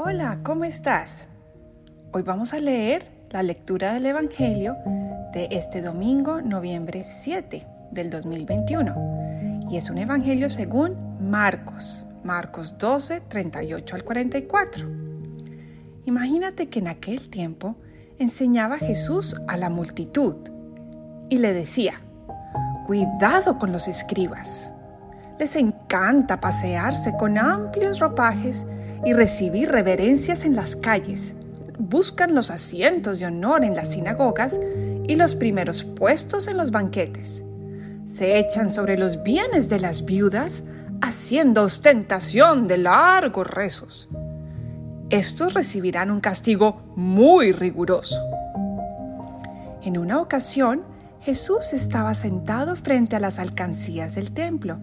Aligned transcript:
Hola, 0.00 0.38
¿cómo 0.44 0.62
estás? 0.62 1.26
Hoy 2.12 2.22
vamos 2.22 2.54
a 2.54 2.60
leer 2.60 3.10
la 3.30 3.42
lectura 3.42 3.94
del 3.94 4.06
Evangelio 4.06 4.76
de 5.32 5.48
este 5.50 5.82
domingo, 5.82 6.40
noviembre 6.40 7.02
7 7.02 7.66
del 7.90 8.08
2021. 8.08 9.64
Y 9.68 9.76
es 9.76 9.90
un 9.90 9.98
Evangelio 9.98 10.50
según 10.50 11.18
Marcos, 11.20 12.04
Marcos 12.22 12.78
12, 12.78 13.22
38 13.22 13.96
al 13.96 14.04
44. 14.04 14.88
Imagínate 16.04 16.68
que 16.68 16.78
en 16.78 16.86
aquel 16.86 17.28
tiempo 17.28 17.74
enseñaba 18.20 18.78
Jesús 18.78 19.34
a 19.48 19.56
la 19.56 19.68
multitud 19.68 20.36
y 21.28 21.38
le 21.38 21.52
decía, 21.52 22.00
cuidado 22.86 23.58
con 23.58 23.72
los 23.72 23.88
escribas. 23.88 24.72
Les 25.38 25.54
encanta 25.54 26.40
pasearse 26.40 27.14
con 27.16 27.38
amplios 27.38 28.00
ropajes 28.00 28.66
y 29.04 29.12
recibir 29.12 29.70
reverencias 29.70 30.44
en 30.44 30.56
las 30.56 30.74
calles. 30.74 31.36
Buscan 31.78 32.34
los 32.34 32.50
asientos 32.50 33.20
de 33.20 33.26
honor 33.26 33.64
en 33.64 33.76
las 33.76 33.92
sinagogas 33.92 34.58
y 35.06 35.14
los 35.14 35.36
primeros 35.36 35.84
puestos 35.84 36.48
en 36.48 36.56
los 36.56 36.72
banquetes. 36.72 37.44
Se 38.06 38.38
echan 38.38 38.72
sobre 38.72 38.98
los 38.98 39.22
bienes 39.22 39.68
de 39.68 39.78
las 39.78 40.04
viudas, 40.04 40.64
haciendo 41.00 41.62
ostentación 41.62 42.66
de 42.66 42.78
largos 42.78 43.46
rezos. 43.46 44.08
Estos 45.10 45.54
recibirán 45.54 46.10
un 46.10 46.20
castigo 46.20 46.82
muy 46.96 47.52
riguroso. 47.52 48.16
En 49.82 49.96
una 49.96 50.20
ocasión, 50.20 50.82
Jesús 51.20 51.72
estaba 51.72 52.14
sentado 52.14 52.74
frente 52.74 53.14
a 53.14 53.20
las 53.20 53.38
alcancías 53.38 54.16
del 54.16 54.32
templo, 54.32 54.78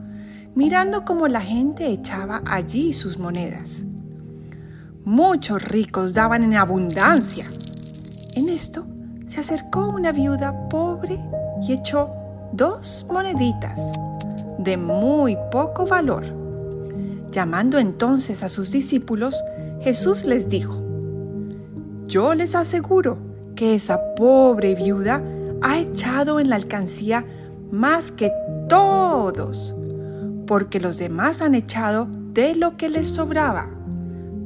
mirando 0.56 1.04
cómo 1.06 1.28
la 1.28 1.42
gente 1.42 1.88
echaba 1.88 2.42
allí 2.46 2.94
sus 2.94 3.20
monedas. 3.20 3.86
Muchos 5.04 5.62
ricos 5.64 6.14
daban 6.14 6.44
en 6.44 6.56
abundancia. 6.56 7.46
En 8.36 8.50
esto 8.50 8.88
se 9.28 9.42
acercó 9.42 9.90
una 9.90 10.12
viuda 10.12 10.68
pobre 10.70 11.20
y 11.62 11.74
echó 11.74 12.10
dos 12.54 13.06
moneditas 13.10 13.92
de 14.58 14.78
muy 14.78 15.38
poco 15.52 15.86
valor. 15.86 16.26
Llamando 17.32 17.78
entonces 17.78 18.44
a 18.44 18.50
sus 18.50 18.72
discípulos, 18.72 19.44
Jesús 19.82 20.24
les 20.24 20.48
dijo, 20.48 20.82
Yo 22.08 22.34
les 22.34 22.56
aseguro 22.56 23.18
que 23.56 23.76
esa 23.76 24.16
pobre 24.16 24.74
viuda 24.74 25.22
ha 25.62 25.80
echado 25.80 26.40
en 26.40 26.50
la 26.50 26.56
alcancía 26.56 27.26
más 27.72 28.12
que 28.12 28.32
todos, 28.70 29.75
porque 30.46 30.80
los 30.80 30.98
demás 30.98 31.42
han 31.42 31.56
echado 31.56 32.08
de 32.34 32.56
lo 32.56 32.78
que 32.78 32.90
les 32.90 33.10
sobraba 33.10 33.70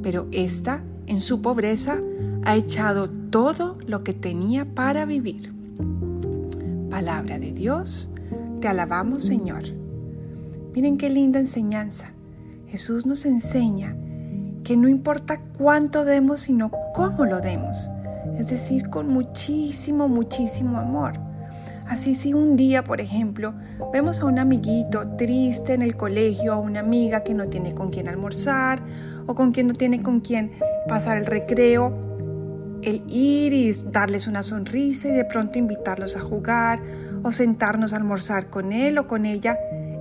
pero 0.02 0.28
ésta, 0.32 0.82
en 1.06 1.20
su 1.20 1.42
pobreza, 1.42 2.00
ha 2.44 2.56
echado 2.56 3.10
todo 3.10 3.78
lo 3.86 4.02
que 4.02 4.12
tenía 4.12 4.64
para 4.64 5.04
vivir. 5.04 5.52
Palabra 6.88 7.38
de 7.38 7.52
Dios, 7.52 8.10
te 8.60 8.68
alabamos 8.68 9.24
Señor. 9.24 9.64
Miren 10.74 10.98
qué 10.98 11.10
linda 11.10 11.38
enseñanza. 11.38 12.12
Jesús 12.66 13.04
nos 13.04 13.26
enseña 13.26 13.96
que 14.64 14.76
no 14.76 14.88
importa 14.88 15.40
cuánto 15.58 16.04
demos, 16.04 16.40
sino 16.40 16.70
cómo 16.94 17.26
lo 17.26 17.40
demos. 17.40 17.88
Es 18.38 18.48
decir, 18.48 18.88
con 18.88 19.08
muchísimo, 19.08 20.08
muchísimo 20.08 20.78
amor. 20.78 21.14
Así 21.90 22.14
si 22.14 22.34
un 22.34 22.56
día, 22.56 22.84
por 22.84 23.00
ejemplo, 23.00 23.52
vemos 23.92 24.20
a 24.20 24.26
un 24.26 24.38
amiguito 24.38 25.16
triste 25.16 25.74
en 25.74 25.82
el 25.82 25.96
colegio, 25.96 26.52
a 26.52 26.58
una 26.60 26.78
amiga 26.78 27.24
que 27.24 27.34
no 27.34 27.48
tiene 27.48 27.74
con 27.74 27.90
quién 27.90 28.06
almorzar 28.06 28.80
o 29.26 29.34
con 29.34 29.50
quien 29.50 29.66
no 29.66 29.74
tiene 29.74 30.00
con 30.00 30.20
quién 30.20 30.52
pasar 30.86 31.18
el 31.18 31.26
recreo, 31.26 32.78
el 32.82 33.02
ir 33.08 33.52
y 33.52 33.72
darles 33.90 34.28
una 34.28 34.44
sonrisa 34.44 35.08
y 35.08 35.14
de 35.14 35.24
pronto 35.24 35.58
invitarlos 35.58 36.14
a 36.14 36.20
jugar 36.20 36.80
o 37.24 37.32
sentarnos 37.32 37.92
a 37.92 37.96
almorzar 37.96 38.50
con 38.50 38.70
él 38.70 38.96
o 38.96 39.08
con 39.08 39.26
ella, 39.26 39.58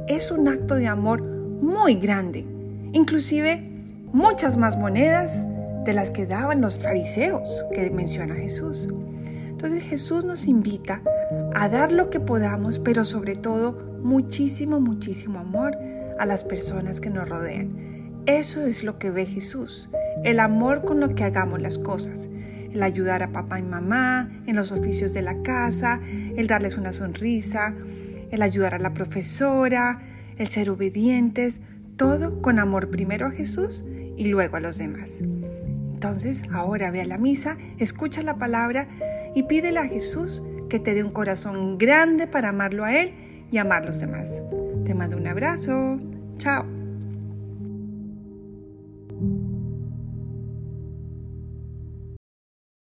es 0.07 0.29
un 0.29 0.47
acto 0.47 0.75
de 0.75 0.85
amor 0.85 1.23
muy 1.23 1.95
grande. 1.95 2.45
Inclusive 2.93 3.67
muchas 4.13 4.57
más 4.57 4.77
monedas 4.77 5.47
de 5.85 5.93
las 5.95 6.11
que 6.11 6.27
daban 6.27 6.61
los 6.61 6.77
fariseos 6.77 7.65
que 7.73 7.89
menciona 7.89 8.35
Jesús. 8.35 8.87
Entonces 9.61 9.83
Jesús 9.83 10.23
nos 10.23 10.47
invita 10.47 11.01
a 11.53 11.67
dar 11.67 11.91
lo 11.91 12.09
que 12.09 12.21
podamos, 12.21 12.79
pero 12.79 13.03
sobre 13.03 13.35
todo 13.35 13.73
muchísimo, 14.01 14.79
muchísimo 14.79 15.37
amor 15.37 15.77
a 16.17 16.25
las 16.25 16.45
personas 16.45 17.01
que 17.01 17.09
nos 17.09 17.27
rodean. 17.27 18.21
Eso 18.25 18.65
es 18.65 18.85
lo 18.85 18.97
que 18.99 19.09
ve 19.09 19.25
Jesús, 19.25 19.89
el 20.23 20.39
amor 20.39 20.85
con 20.85 21.01
lo 21.01 21.09
que 21.09 21.25
hagamos 21.25 21.59
las 21.59 21.77
cosas, 21.77 22.29
el 22.71 22.81
ayudar 22.81 23.21
a 23.21 23.33
papá 23.33 23.59
y 23.59 23.63
mamá 23.63 24.31
en 24.47 24.55
los 24.55 24.71
oficios 24.71 25.11
de 25.11 25.23
la 25.23 25.41
casa, 25.41 25.99
el 26.37 26.47
darles 26.47 26.77
una 26.77 26.93
sonrisa, 26.93 27.75
el 28.31 28.41
ayudar 28.41 28.75
a 28.75 28.79
la 28.79 28.93
profesora, 28.93 30.01
el 30.37 30.47
ser 30.47 30.69
obedientes, 30.69 31.59
todo 31.97 32.41
con 32.41 32.59
amor 32.59 32.89
primero 32.89 33.27
a 33.27 33.31
Jesús 33.31 33.83
y 34.15 34.29
luego 34.29 34.55
a 34.55 34.61
los 34.61 34.77
demás. 34.77 35.17
Entonces, 35.19 36.43
ahora 36.49 36.91
ve 36.91 37.01
a 37.01 37.05
la 37.05 37.17
misa, 37.17 37.57
escucha 37.77 38.23
la 38.23 38.37
palabra 38.37 38.87
y 39.33 39.43
pídele 39.43 39.79
a 39.79 39.87
Jesús 39.87 40.43
que 40.69 40.79
te 40.79 40.93
dé 40.93 41.03
un 41.03 41.11
corazón 41.11 41.77
grande 41.77 42.27
para 42.27 42.49
amarlo 42.49 42.85
a 42.85 42.95
Él 42.95 43.13
y 43.51 43.57
amar 43.57 43.83
a 43.83 43.87
los 43.87 43.99
demás. 43.99 44.41
Te 44.85 44.93
mando 44.93 45.17
un 45.17 45.27
abrazo. 45.27 45.99
Chao. 46.37 46.65